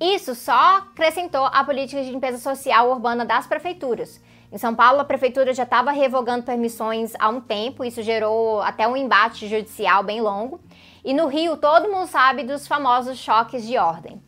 Isso 0.00 0.34
só 0.34 0.78
acrescentou 0.78 1.44
a 1.44 1.62
política 1.62 2.02
de 2.02 2.10
limpeza 2.10 2.38
social 2.38 2.90
urbana 2.90 3.24
das 3.24 3.46
prefeituras. 3.46 4.20
Em 4.50 4.58
São 4.58 4.74
Paulo, 4.74 5.00
a 5.00 5.04
prefeitura 5.04 5.52
já 5.54 5.62
estava 5.62 5.92
revogando 5.92 6.44
permissões 6.44 7.12
há 7.18 7.28
um 7.28 7.40
tempo, 7.40 7.84
isso 7.84 8.02
gerou 8.02 8.60
até 8.60 8.86
um 8.86 8.96
embate 8.96 9.48
judicial 9.48 10.02
bem 10.02 10.20
longo. 10.20 10.60
E 11.04 11.12
no 11.12 11.26
Rio, 11.26 11.56
todo 11.56 11.90
mundo 11.90 12.06
sabe 12.06 12.42
dos 12.42 12.66
famosos 12.66 13.18
choques 13.18 13.66
de 13.66 13.78
ordem. 13.78 14.20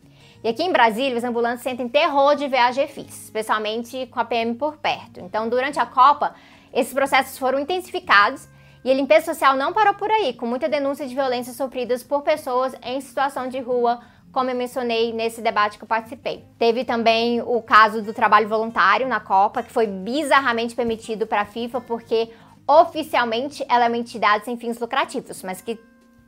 E 0.43 0.49
aqui 0.49 0.63
em 0.63 0.71
Brasília, 0.71 1.17
os 1.17 1.23
ambulantes 1.23 1.63
sentem 1.63 1.89
terror 1.89 2.35
de 2.35 2.47
ver 2.47 2.59
a 2.59 2.71
GFIS, 2.71 3.25
especialmente 3.25 4.05
com 4.07 4.19
a 4.19 4.25
PM 4.25 4.55
por 4.55 4.77
perto. 4.77 5.19
Então, 5.19 5.49
durante 5.49 5.79
a 5.79 5.85
Copa, 5.85 6.35
esses 6.73 6.93
processos 6.93 7.37
foram 7.37 7.59
intensificados 7.59 8.47
e 8.85 8.91
a 8.91 8.93
limpeza 8.93 9.33
social 9.33 9.55
não 9.57 9.73
parou 9.73 9.95
por 9.95 10.09
aí, 10.09 10.33
com 10.33 10.45
muita 10.45 10.69
denúncia 10.69 11.07
de 11.07 11.15
violências 11.15 11.55
sofridas 11.55 12.03
por 12.03 12.21
pessoas 12.21 12.73
em 12.83 13.01
situação 13.01 13.49
de 13.49 13.59
rua 13.59 13.99
como 14.37 14.51
eu 14.51 14.55
mencionei 14.55 15.11
nesse 15.11 15.41
debate 15.41 15.79
que 15.79 15.83
eu 15.83 15.87
participei. 15.87 16.45
Teve 16.59 16.85
também 16.85 17.41
o 17.41 17.59
caso 17.59 18.03
do 18.03 18.13
trabalho 18.13 18.47
voluntário 18.47 19.07
na 19.07 19.19
Copa, 19.19 19.63
que 19.63 19.71
foi 19.71 19.87
bizarramente 19.87 20.75
permitido 20.75 21.25
para 21.25 21.41
a 21.41 21.45
FIFA, 21.45 21.81
porque 21.81 22.29
Oficialmente, 22.67 23.65
ela 23.69 23.85
é 23.85 23.87
uma 23.87 23.95
entidade 23.95 24.43
sem 24.43 24.57
fins 24.57 24.77
lucrativos, 24.77 25.41
mas 25.41 25.61
que 25.61 25.79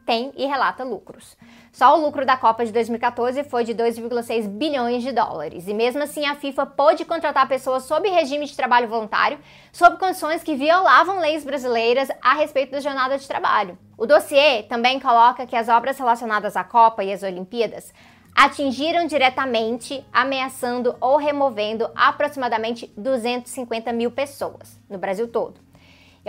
tem 0.10 0.32
e 0.36 0.48
relata 0.48 0.84
lucros. 0.84 1.38
Só 1.72 1.96
o 1.96 2.02
lucro 2.02 2.26
da 2.26 2.36
Copa 2.36 2.66
de 2.66 2.72
2014 2.72 3.44
foi 3.44 3.64
de 3.64 3.76
2,6 3.76 4.48
bilhões 4.48 5.04
de 5.04 5.12
dólares. 5.12 5.68
E 5.68 5.74
mesmo 5.74 6.02
assim, 6.02 6.26
a 6.26 6.34
FIFA 6.34 6.66
pôde 6.66 7.06
contratar 7.06 7.48
pessoas 7.48 7.84
sob 7.84 8.10
regime 8.10 8.48
de 8.48 8.56
trabalho 8.56 8.88
voluntário, 8.88 9.38
sob 9.72 10.00
condições 10.00 10.42
que 10.42 10.56
violavam 10.56 11.20
leis 11.20 11.46
brasileiras 11.46 12.10
a 12.24 12.34
respeito 12.34 12.72
da 12.72 12.80
jornada 12.80 13.20
de 13.20 13.28
trabalho. 13.28 13.78
O 13.96 14.08
dossiê 14.08 14.64
também 14.64 15.00
coloca 15.00 15.46
que 15.46 15.56
as 15.56 15.70
obras 15.70 16.00
relacionadas 16.00 16.58
à 16.58 16.64
Copa 16.64 17.04
e 17.04 17.14
às 17.14 17.22
Olimpíadas 17.22 17.94
atingiram 18.36 19.06
diretamente, 19.06 20.04
ameaçando 20.12 20.96
ou 21.00 21.18
removendo 21.18 21.88
aproximadamente 21.96 22.92
250 22.98 23.94
mil 23.94 24.10
pessoas 24.10 24.80
no 24.90 24.98
Brasil 24.98 25.28
todo. 25.28 25.69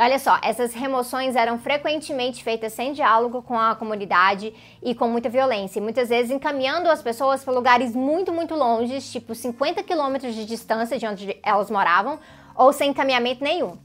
E 0.00 0.02
olha 0.02 0.18
só, 0.18 0.38
essas 0.42 0.72
remoções 0.72 1.36
eram 1.36 1.58
frequentemente 1.58 2.42
feitas 2.42 2.72
sem 2.72 2.94
diálogo 2.94 3.42
com 3.42 3.58
a 3.58 3.74
comunidade 3.74 4.50
e 4.82 4.94
com 4.94 5.06
muita 5.06 5.28
violência, 5.28 5.78
muitas 5.82 6.08
vezes 6.08 6.30
encaminhando 6.30 6.88
as 6.88 7.02
pessoas 7.02 7.44
para 7.44 7.52
lugares 7.52 7.94
muito, 7.94 8.32
muito 8.32 8.54
longe, 8.54 8.98
tipo 9.02 9.34
50 9.34 9.82
quilômetros 9.82 10.34
de 10.34 10.46
distância 10.46 10.98
de 10.98 11.06
onde 11.06 11.38
elas 11.42 11.70
moravam, 11.70 12.18
ou 12.56 12.72
sem 12.72 12.92
encaminhamento 12.92 13.44
nenhum. 13.44 13.76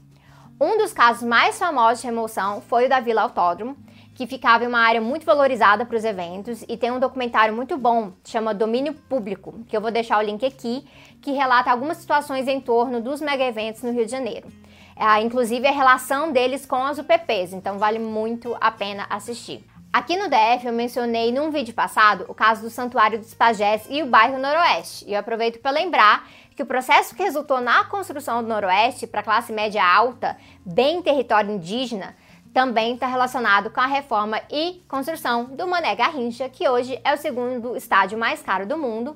Um 0.58 0.78
dos 0.78 0.90
casos 0.90 1.22
mais 1.22 1.58
famosos 1.58 2.00
de 2.00 2.06
remoção 2.06 2.62
foi 2.62 2.86
o 2.86 2.88
da 2.88 2.98
Vila 2.98 3.20
Autódromo, 3.20 3.76
que 4.14 4.26
ficava 4.26 4.64
em 4.64 4.68
uma 4.68 4.80
área 4.80 5.02
muito 5.02 5.26
valorizada 5.26 5.84
para 5.84 5.98
os 5.98 6.04
eventos 6.06 6.64
e 6.66 6.78
tem 6.78 6.90
um 6.90 6.98
documentário 6.98 7.54
muito 7.54 7.76
bom, 7.76 8.12
chama 8.24 8.54
Domínio 8.54 8.94
Público, 8.94 9.52
que 9.68 9.76
eu 9.76 9.82
vou 9.82 9.90
deixar 9.90 10.16
o 10.16 10.22
link 10.22 10.46
aqui, 10.46 10.82
que 11.20 11.32
relata 11.32 11.70
algumas 11.70 11.98
situações 11.98 12.48
em 12.48 12.58
torno 12.58 13.02
dos 13.02 13.20
mega 13.20 13.44
eventos 13.44 13.82
no 13.82 13.92
Rio 13.92 14.06
de 14.06 14.12
Janeiro 14.12 14.48
é, 14.96 15.20
inclusive 15.20 15.66
a 15.66 15.72
relação 15.72 16.32
deles 16.32 16.64
com 16.64 16.82
as 16.82 16.98
UPPs, 16.98 17.52
então 17.52 17.78
vale 17.78 17.98
muito 17.98 18.56
a 18.60 18.70
pena 18.70 19.06
assistir. 19.10 19.62
Aqui 19.92 20.16
no 20.16 20.28
DF 20.28 20.66
eu 20.66 20.72
mencionei 20.72 21.32
num 21.32 21.50
vídeo 21.50 21.74
passado 21.74 22.24
o 22.28 22.34
caso 22.34 22.62
do 22.62 22.70
Santuário 22.70 23.18
dos 23.18 23.34
Pajés 23.34 23.86
e 23.90 24.02
o 24.02 24.06
bairro 24.06 24.38
Noroeste, 24.38 25.04
e 25.06 25.12
eu 25.12 25.20
aproveito 25.20 25.60
para 25.60 25.70
lembrar 25.70 26.26
que 26.54 26.62
o 26.62 26.66
processo 26.66 27.14
que 27.14 27.22
resultou 27.22 27.60
na 27.60 27.84
construção 27.84 28.42
do 28.42 28.48
Noroeste 28.48 29.06
para 29.06 29.22
classe 29.22 29.52
média 29.52 29.84
alta, 29.84 30.36
bem 30.64 31.02
território 31.02 31.50
indígena, 31.50 32.16
também 32.54 32.94
está 32.94 33.06
relacionado 33.06 33.68
com 33.68 33.80
a 33.80 33.86
reforma 33.86 34.40
e 34.50 34.82
construção 34.88 35.44
do 35.44 35.66
Mané 35.66 35.94
Garrincha, 35.94 36.48
que 36.48 36.66
hoje 36.66 36.98
é 37.04 37.12
o 37.12 37.18
segundo 37.18 37.76
estádio 37.76 38.16
mais 38.16 38.40
caro 38.40 38.66
do 38.66 38.78
mundo 38.78 39.14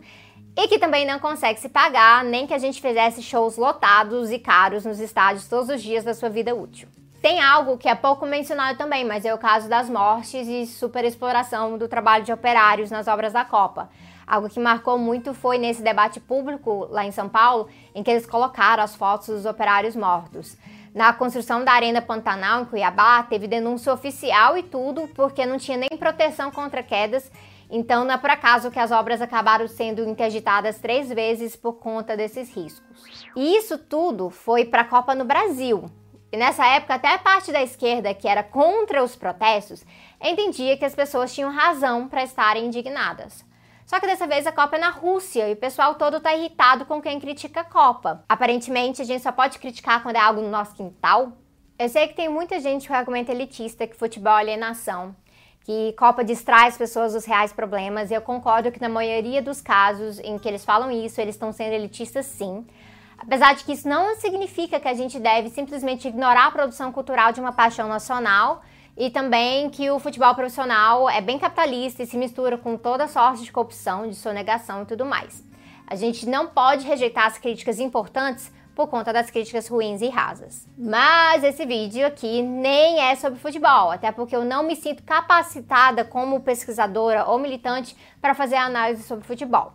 e 0.56 0.68
que 0.68 0.78
também 0.78 1.06
não 1.06 1.18
consegue 1.18 1.60
se 1.60 1.68
pagar, 1.68 2.24
nem 2.24 2.46
que 2.46 2.54
a 2.54 2.58
gente 2.58 2.80
fizesse 2.80 3.22
shows 3.22 3.56
lotados 3.56 4.30
e 4.30 4.38
caros 4.38 4.84
nos 4.84 5.00
estádios 5.00 5.48
todos 5.48 5.68
os 5.68 5.82
dias 5.82 6.04
da 6.04 6.14
sua 6.14 6.28
vida 6.28 6.54
útil. 6.54 6.88
Tem 7.22 7.40
algo 7.40 7.76
que 7.76 7.88
é 7.88 7.94
pouco 7.94 8.24
mencionado 8.24 8.78
também, 8.78 9.04
mas 9.04 9.24
é 9.24 9.34
o 9.34 9.38
caso 9.38 9.68
das 9.68 9.90
mortes 9.90 10.48
e 10.48 10.66
superexploração 10.66 11.76
do 11.76 11.86
trabalho 11.86 12.24
de 12.24 12.32
operários 12.32 12.90
nas 12.90 13.08
obras 13.08 13.32
da 13.32 13.44
Copa. 13.44 13.90
Algo 14.26 14.48
que 14.48 14.58
marcou 14.58 14.96
muito 14.96 15.34
foi 15.34 15.58
nesse 15.58 15.82
debate 15.82 16.18
público 16.18 16.86
lá 16.90 17.04
em 17.04 17.10
São 17.10 17.28
Paulo, 17.28 17.68
em 17.94 18.02
que 18.02 18.10
eles 18.10 18.24
colocaram 18.24 18.82
as 18.82 18.94
fotos 18.94 19.28
dos 19.28 19.44
operários 19.44 19.94
mortos. 19.94 20.56
Na 20.94 21.12
construção 21.12 21.62
da 21.62 21.72
Arena 21.72 22.00
Pantanal, 22.00 22.62
em 22.62 22.64
Cuiabá, 22.64 23.22
teve 23.22 23.46
denúncia 23.46 23.92
oficial 23.92 24.56
e 24.56 24.62
tudo, 24.62 25.06
porque 25.14 25.44
não 25.44 25.58
tinha 25.58 25.76
nem 25.76 25.90
proteção 25.98 26.50
contra 26.50 26.82
quedas 26.82 27.30
então, 27.70 28.04
não 28.04 28.14
é 28.14 28.18
por 28.18 28.30
acaso 28.30 28.70
que 28.70 28.78
as 28.78 28.90
obras 28.90 29.22
acabaram 29.22 29.68
sendo 29.68 30.02
interditadas 30.02 30.80
três 30.80 31.08
vezes 31.08 31.54
por 31.54 31.74
conta 31.74 32.16
desses 32.16 32.52
riscos. 32.54 33.24
E 33.36 33.56
isso 33.56 33.78
tudo 33.78 34.28
foi 34.28 34.64
para 34.64 34.82
a 34.82 34.84
Copa 34.86 35.14
no 35.14 35.24
Brasil. 35.24 35.84
E 36.32 36.36
nessa 36.36 36.66
época, 36.66 36.94
até 36.94 37.14
a 37.14 37.18
parte 37.18 37.52
da 37.52 37.62
esquerda, 37.62 38.12
que 38.12 38.26
era 38.26 38.42
contra 38.42 39.04
os 39.04 39.14
protestos, 39.14 39.84
entendia 40.20 40.76
que 40.76 40.84
as 40.84 40.94
pessoas 40.94 41.32
tinham 41.32 41.50
razão 41.50 42.08
para 42.08 42.24
estarem 42.24 42.66
indignadas. 42.66 43.44
Só 43.86 43.98
que 43.98 44.06
dessa 44.06 44.26
vez 44.26 44.46
a 44.46 44.52
Copa 44.52 44.76
é 44.76 44.80
na 44.80 44.90
Rússia 44.90 45.48
e 45.48 45.52
o 45.52 45.56
pessoal 45.56 45.94
todo 45.94 46.16
está 46.16 46.34
irritado 46.34 46.84
com 46.84 47.00
quem 47.00 47.20
critica 47.20 47.60
a 47.60 47.64
Copa. 47.64 48.24
Aparentemente, 48.28 49.02
a 49.02 49.04
gente 49.04 49.22
só 49.22 49.32
pode 49.32 49.58
criticar 49.58 50.02
quando 50.02 50.16
é 50.16 50.20
algo 50.20 50.40
no 50.40 50.50
nosso 50.50 50.74
quintal. 50.74 51.32
Eu 51.78 51.88
sei 51.88 52.08
que 52.08 52.14
tem 52.14 52.28
muita 52.28 52.60
gente 52.60 52.86
com 52.86 52.94
argumento 52.94 53.30
elitista 53.30 53.86
que 53.86 53.96
futebol 53.96 54.36
é 54.36 54.40
alienação 54.40 55.14
que 55.64 55.92
Copa 55.98 56.24
distrai 56.24 56.68
as 56.68 56.76
pessoas 56.76 57.12
dos 57.12 57.24
reais 57.24 57.52
problemas, 57.52 58.10
e 58.10 58.14
eu 58.14 58.22
concordo 58.22 58.72
que 58.72 58.80
na 58.80 58.88
maioria 58.88 59.42
dos 59.42 59.60
casos 59.60 60.18
em 60.20 60.38
que 60.38 60.48
eles 60.48 60.64
falam 60.64 60.90
isso, 60.90 61.20
eles 61.20 61.34
estão 61.34 61.52
sendo 61.52 61.74
elitistas 61.74 62.26
sim. 62.26 62.66
Apesar 63.18 63.54
de 63.54 63.64
que 63.64 63.72
isso 63.72 63.86
não 63.86 64.16
significa 64.16 64.80
que 64.80 64.88
a 64.88 64.94
gente 64.94 65.20
deve 65.20 65.50
simplesmente 65.50 66.08
ignorar 66.08 66.46
a 66.46 66.50
produção 66.50 66.90
cultural 66.90 67.32
de 67.32 67.40
uma 67.40 67.52
paixão 67.52 67.86
nacional 67.86 68.62
e 68.96 69.10
também 69.10 69.68
que 69.68 69.90
o 69.90 69.98
futebol 69.98 70.34
profissional 70.34 71.08
é 71.08 71.20
bem 71.20 71.38
capitalista 71.38 72.02
e 72.02 72.06
se 72.06 72.16
mistura 72.16 72.56
com 72.56 72.78
toda 72.78 73.06
sorte 73.06 73.44
de 73.44 73.52
corrupção, 73.52 74.08
de 74.08 74.14
sonegação 74.14 74.82
e 74.82 74.86
tudo 74.86 75.04
mais. 75.04 75.44
A 75.86 75.94
gente 75.96 76.26
não 76.26 76.46
pode 76.46 76.86
rejeitar 76.86 77.26
as 77.26 77.36
críticas 77.36 77.78
importantes 77.78 78.50
por 78.80 78.88
conta 78.88 79.12
das 79.12 79.30
críticas 79.30 79.68
ruins 79.68 80.00
e 80.00 80.08
rasas. 80.08 80.66
Mas 80.78 81.44
esse 81.44 81.66
vídeo 81.66 82.06
aqui 82.06 82.40
nem 82.40 82.98
é 82.98 83.14
sobre 83.14 83.38
futebol, 83.38 83.90
até 83.90 84.10
porque 84.10 84.34
eu 84.34 84.42
não 84.42 84.62
me 84.62 84.74
sinto 84.74 85.02
capacitada 85.02 86.02
como 86.02 86.40
pesquisadora 86.40 87.26
ou 87.26 87.38
militante 87.38 87.94
para 88.22 88.32
fazer 88.32 88.56
análise 88.56 89.02
sobre 89.02 89.26
futebol. 89.26 89.74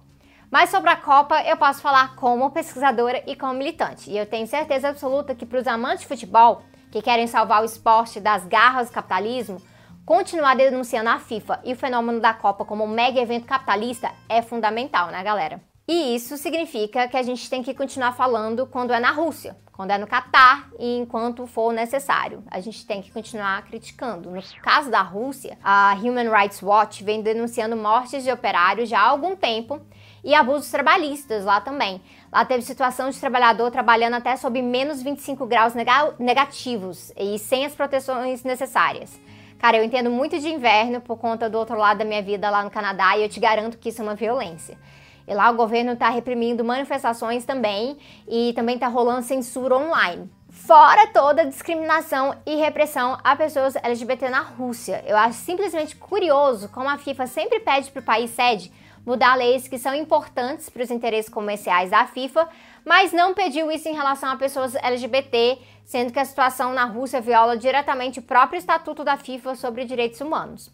Mas 0.49 0.71
sobre 0.71 0.89
a 0.89 0.95
Copa 0.95 1.39
eu 1.43 1.55
posso 1.55 1.83
falar 1.83 2.15
como 2.15 2.49
pesquisadora 2.49 3.21
e 3.27 3.35
como 3.35 3.53
militante. 3.53 4.09
E 4.09 4.17
eu 4.17 4.25
tenho 4.25 4.47
certeza 4.47 4.89
absoluta 4.89 5.35
que 5.35 5.45
para 5.45 5.59
os 5.59 5.67
amantes 5.67 5.99
de 6.01 6.07
futebol, 6.07 6.63
que 6.91 6.99
querem 6.99 7.27
salvar 7.27 7.61
o 7.61 7.65
esporte 7.65 8.19
das 8.19 8.43
garras 8.47 8.89
do 8.89 8.93
capitalismo, 8.93 9.61
continuar 10.03 10.55
denunciando 10.55 11.11
a 11.11 11.19
FIFA 11.19 11.59
e 11.63 11.73
o 11.73 11.77
fenômeno 11.77 12.19
da 12.19 12.33
Copa 12.33 12.65
como 12.65 12.85
um 12.85 12.87
mega 12.87 13.21
evento 13.21 13.45
capitalista 13.45 14.11
é 14.27 14.41
fundamental, 14.41 15.09
né, 15.11 15.23
galera? 15.23 15.61
E 15.87 16.15
isso 16.15 16.35
significa 16.35 17.07
que 17.07 17.15
a 17.15 17.21
gente 17.21 17.47
tem 17.47 17.61
que 17.61 17.71
continuar 17.71 18.13
falando 18.13 18.65
quando 18.65 18.91
é 18.91 18.99
na 18.99 19.11
Rússia, 19.11 19.55
quando 19.71 19.91
é 19.91 19.99
no 19.99 20.07
Catar 20.07 20.67
e 20.79 20.97
enquanto 20.97 21.45
for 21.45 21.71
necessário. 21.71 22.43
A 22.49 22.59
gente 22.59 22.87
tem 22.87 23.03
que 23.03 23.11
continuar 23.11 23.63
criticando. 23.65 24.31
No 24.31 24.41
caso 24.63 24.89
da 24.89 25.03
Rússia, 25.03 25.59
a 25.63 25.93
Human 26.01 26.31
Rights 26.31 26.63
Watch 26.63 27.03
vem 27.03 27.21
denunciando 27.21 27.77
mortes 27.77 28.23
de 28.23 28.31
operários 28.31 28.89
já 28.89 28.99
há 28.99 29.09
algum 29.09 29.35
tempo 29.35 29.79
e 30.23 30.33
abusos 30.33 30.71
trabalhistas 30.71 31.45
lá 31.45 31.61
também. 31.61 32.01
Lá 32.33 32.43
teve 32.43 32.63
situação 32.63 33.11
de 33.11 33.19
trabalhador 33.19 33.69
trabalhando 33.69 34.15
até 34.15 34.35
sob 34.35 34.59
menos 34.63 35.03
25 35.03 35.45
graus 35.45 35.73
negativos 36.17 37.13
e 37.15 37.37
sem 37.37 37.63
as 37.63 37.75
proteções 37.75 38.43
necessárias. 38.43 39.21
Cara, 39.59 39.77
eu 39.77 39.83
entendo 39.83 40.09
muito 40.09 40.39
de 40.39 40.49
inverno 40.49 40.99
por 40.99 41.17
conta 41.17 41.47
do 41.47 41.59
outro 41.59 41.77
lado 41.77 41.99
da 41.99 42.05
minha 42.05 42.23
vida 42.23 42.49
lá 42.49 42.63
no 42.63 42.71
Canadá 42.71 43.15
e 43.17 43.21
eu 43.21 43.29
te 43.29 43.39
garanto 43.39 43.77
que 43.77 43.89
isso 43.89 44.01
é 44.01 44.03
uma 44.03 44.15
violência. 44.15 44.79
E 45.27 45.33
lá 45.33 45.49
o 45.49 45.55
governo 45.55 45.93
está 45.93 46.09
reprimindo 46.09 46.63
manifestações 46.63 47.45
também 47.45 47.97
e 48.27 48.53
também 48.53 48.75
está 48.75 48.87
rolando 48.87 49.23
censura 49.23 49.75
online. 49.75 50.29
Fora 50.49 51.07
toda 51.07 51.41
a 51.41 51.45
discriminação 51.45 52.35
e 52.45 52.55
repressão 52.55 53.17
a 53.23 53.35
pessoas 53.35 53.75
LGBT 53.75 54.29
na 54.29 54.41
Rússia. 54.41 55.03
Eu 55.05 55.17
acho 55.17 55.39
simplesmente 55.39 55.95
curioso 55.95 56.69
como 56.69 56.89
a 56.89 56.97
FIFA 56.97 57.27
sempre 57.27 57.59
pede 57.59 57.91
para 57.91 57.99
o 57.99 58.05
país 58.05 58.31
sede 58.31 58.71
mudar 59.05 59.35
leis 59.35 59.67
que 59.67 59.77
são 59.77 59.93
importantes 59.93 60.69
para 60.69 60.83
os 60.83 60.89
interesses 60.89 61.29
comerciais 61.29 61.91
da 61.91 62.07
FIFA, 62.07 62.49
mas 62.83 63.13
não 63.13 63.33
pediu 63.33 63.71
isso 63.71 63.87
em 63.87 63.93
relação 63.93 64.29
a 64.31 64.35
pessoas 64.35 64.73
LGBT, 64.75 65.59
sendo 65.85 66.11
que 66.11 66.19
a 66.19 66.25
situação 66.25 66.73
na 66.73 66.85
Rússia 66.85 67.21
viola 67.21 67.55
diretamente 67.55 68.19
o 68.19 68.23
próprio 68.23 68.57
estatuto 68.57 69.03
da 69.03 69.15
FIFA 69.15 69.55
sobre 69.55 69.85
direitos 69.85 70.19
humanos. 70.19 70.71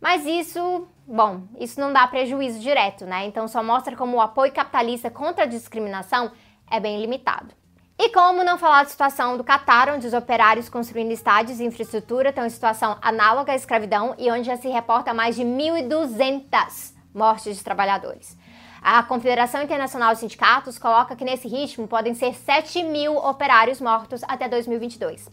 Mas 0.00 0.24
isso, 0.26 0.86
bom, 1.06 1.42
isso 1.58 1.80
não 1.80 1.92
dá 1.92 2.06
prejuízo 2.06 2.60
direto, 2.60 3.04
né? 3.04 3.26
Então 3.26 3.48
só 3.48 3.62
mostra 3.62 3.96
como 3.96 4.16
o 4.16 4.20
apoio 4.20 4.52
capitalista 4.52 5.10
contra 5.10 5.44
a 5.44 5.46
discriminação 5.46 6.30
é 6.70 6.78
bem 6.78 7.00
limitado. 7.00 7.54
E 7.98 8.10
como 8.10 8.44
não 8.44 8.58
falar 8.58 8.82
da 8.82 8.90
situação 8.90 9.38
do 9.38 9.44
Catar, 9.44 9.88
onde 9.88 10.06
os 10.06 10.12
operários 10.12 10.68
construindo 10.68 11.12
estádios 11.12 11.60
e 11.60 11.64
infraestrutura 11.64 12.28
estão 12.28 12.44
em 12.44 12.50
situação 12.50 12.98
análoga 13.00 13.52
à 13.52 13.56
escravidão 13.56 14.14
e 14.18 14.30
onde 14.30 14.44
já 14.44 14.56
se 14.56 14.68
reporta 14.68 15.14
mais 15.14 15.34
de 15.34 15.42
1.200 15.42 16.92
mortes 17.14 17.56
de 17.56 17.64
trabalhadores. 17.64 18.36
A 18.82 19.02
Confederação 19.02 19.62
Internacional 19.62 20.12
de 20.12 20.20
Sindicatos 20.20 20.78
coloca 20.78 21.16
que 21.16 21.24
nesse 21.24 21.48
ritmo 21.48 21.88
podem 21.88 22.12
ser 22.12 22.34
7 22.34 22.82
mil 22.82 23.16
operários 23.16 23.80
mortos 23.80 24.20
até 24.28 24.46
2022. 24.46 25.28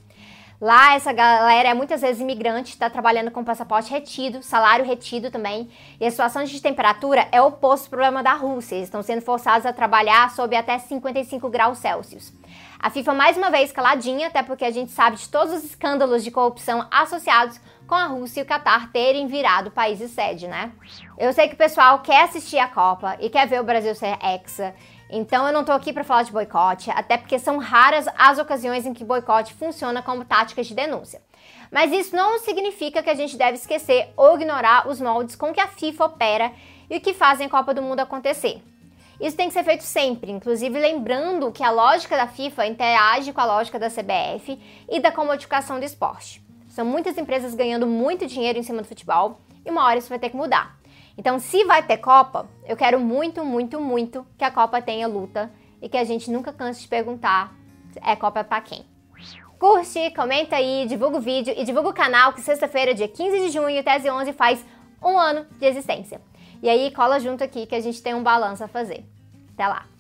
Lá, 0.64 0.96
essa 0.96 1.12
galera 1.12 1.68
é 1.68 1.74
muitas 1.74 2.00
vezes 2.00 2.22
imigrante, 2.22 2.70
está 2.70 2.90
trabalhando 2.90 3.30
com 3.30 3.44
passaporte 3.44 3.92
retido, 3.92 4.42
salário 4.42 4.86
retido 4.86 5.30
também. 5.30 5.70
E 6.00 6.06
a 6.06 6.10
situação 6.10 6.42
de 6.46 6.62
temperatura 6.62 7.28
é 7.34 7.42
o 7.42 7.48
oposto 7.48 7.88
do 7.88 7.90
problema 7.90 8.24
da 8.24 8.32
Rússia. 8.32 8.76
Eles 8.76 8.88
estão 8.88 9.04
sendo 9.04 9.22
forçados 9.22 9.66
a 9.66 9.74
trabalhar 9.74 10.32
sob 10.32 10.56
até 10.56 10.80
55 10.80 11.50
graus 11.50 11.80
Celsius. 11.80 12.32
A 12.80 12.90
FIFA 12.90 13.14
mais 13.14 13.36
uma 13.36 13.52
vez 13.52 13.74
caladinha, 13.74 14.28
até 14.28 14.42
porque 14.42 14.64
a 14.64 14.72
gente 14.72 14.94
sabe 14.94 15.18
de 15.18 15.28
todos 15.28 15.54
os 15.54 15.66
escândalos 15.66 16.24
de 16.24 16.32
corrupção 16.32 16.88
associados 16.90 17.60
com 17.86 17.96
a 17.96 18.06
Rússia 18.06 18.40
e 18.40 18.44
o 18.44 18.46
Catar 18.46 18.90
terem 18.94 19.28
virado 19.28 19.70
países 19.70 20.12
sede, 20.12 20.48
né? 20.48 20.72
Eu 21.18 21.34
sei 21.34 21.50
que 21.50 21.56
o 21.56 21.58
pessoal 21.58 22.00
quer 22.00 22.24
assistir 22.24 22.60
a 22.60 22.70
Copa 22.70 23.18
e 23.20 23.30
quer 23.30 23.46
ver 23.50 23.60
o 23.60 23.66
Brasil 23.66 23.94
ser 23.96 24.18
hexa 24.24 24.74
Então 25.10 25.46
eu 25.46 25.54
não 25.54 25.64
tô 25.64 25.72
aqui 25.72 25.94
para 25.94 26.04
falar 26.04 26.24
de 26.24 26.32
boicote, 26.32 26.90
até 26.92 27.18
porque 27.18 27.38
são 27.38 27.58
raras 27.58 28.08
as 28.18 28.40
ocasiões 28.40 28.86
em 28.86 28.94
que 28.94 29.04
boicote 29.04 29.54
funciona 29.54 30.02
como 30.02 30.26
tática 30.26 30.64
de 30.64 30.74
denúncia. 30.74 31.22
Mas 31.72 31.92
isso 31.92 32.16
não 32.16 32.40
significa 32.40 33.02
que 33.02 33.10
a 33.10 33.16
gente 33.16 33.38
deve 33.38 33.58
esquecer 33.58 34.10
ou 34.16 34.36
ignorar 34.36 34.88
os 34.88 35.02
moldes 35.02 35.36
com 35.36 35.54
que 35.54 35.60
a 35.60 35.68
FIFA 35.68 36.06
opera 36.06 36.52
e 36.90 36.98
o 36.98 37.02
que 37.02 37.14
fazem 37.14 37.48
a 37.48 37.50
Copa 37.50 37.74
do 37.74 37.82
Mundo 37.82 38.00
acontecer. 38.00 38.62
Isso 39.20 39.38
tem 39.38 39.48
que 39.48 39.54
ser 39.54 39.64
feito 39.64 39.84
sempre, 39.84 40.32
inclusive 40.32 40.78
lembrando 40.78 41.52
que 41.52 41.64
a 41.64 41.72
lógica 41.72 42.18
da 42.18 42.28
FIFA 42.28 42.68
interage 42.68 43.32
com 43.32 43.42
a 43.42 43.46
lógica 43.46 43.80
da 43.80 43.90
CBF 43.90 44.60
e 44.90 45.00
da 45.00 45.12
comodificação 45.12 45.80
do 45.80 45.86
esporte. 45.86 46.44
São 46.68 46.84
muitas 46.84 47.18
empresas 47.18 47.54
ganhando 47.54 47.86
muito 47.86 48.26
dinheiro 48.26 48.58
em 48.58 48.64
cima 48.64 48.82
do 48.82 48.88
futebol 48.88 49.40
e 49.66 49.70
uma 49.70 49.86
hora 49.86 50.00
isso 50.00 50.10
vai 50.10 50.20
ter 50.20 50.30
que 50.30 50.36
mudar. 50.36 50.78
Então, 51.18 51.40
se 51.40 51.64
vai 51.66 51.84
ter 51.84 51.98
Copa, 51.98 52.50
eu 52.66 52.76
quero 52.76 53.00
muito, 53.00 53.46
muito, 53.46 53.80
muito 53.80 54.26
que 54.38 54.44
a 54.44 54.52
Copa 54.52 54.82
tenha 54.82 55.08
luta 55.08 55.52
e 55.82 55.88
que 55.88 55.98
a 55.98 56.04
gente 56.04 56.32
nunca 56.32 56.52
canse 56.52 56.82
de 56.82 56.88
perguntar 56.88 57.54
é 58.02 58.16
Copa 58.16 58.44
para 58.44 58.62
quem. 58.62 58.86
Curte, 59.60 60.12
comenta 60.16 60.56
aí, 60.56 60.86
divulga 60.88 61.18
o 61.18 61.22
vídeo 61.22 61.54
e 61.56 61.64
divulga 61.64 61.90
o 61.90 61.94
canal 61.94 62.34
que 62.34 62.42
sexta-feira, 62.42 62.94
dia 62.94 63.08
15 63.08 63.40
de 63.40 63.50
junho, 63.50 63.84
Tese 63.84 64.10
11 64.10 64.34
faz 64.34 64.66
um 65.02 65.18
ano 65.18 65.46
de 65.58 65.66
existência. 65.66 66.22
E 66.62 66.70
aí 66.70 66.92
cola 66.92 67.20
junto 67.20 67.44
aqui 67.44 67.66
que 67.66 67.76
a 67.76 67.80
gente 67.80 68.02
tem 68.02 68.14
um 68.14 68.24
balanço 68.24 68.64
a 68.64 68.68
fazer. 68.68 69.06
Até 69.54 69.68
lá! 69.68 69.93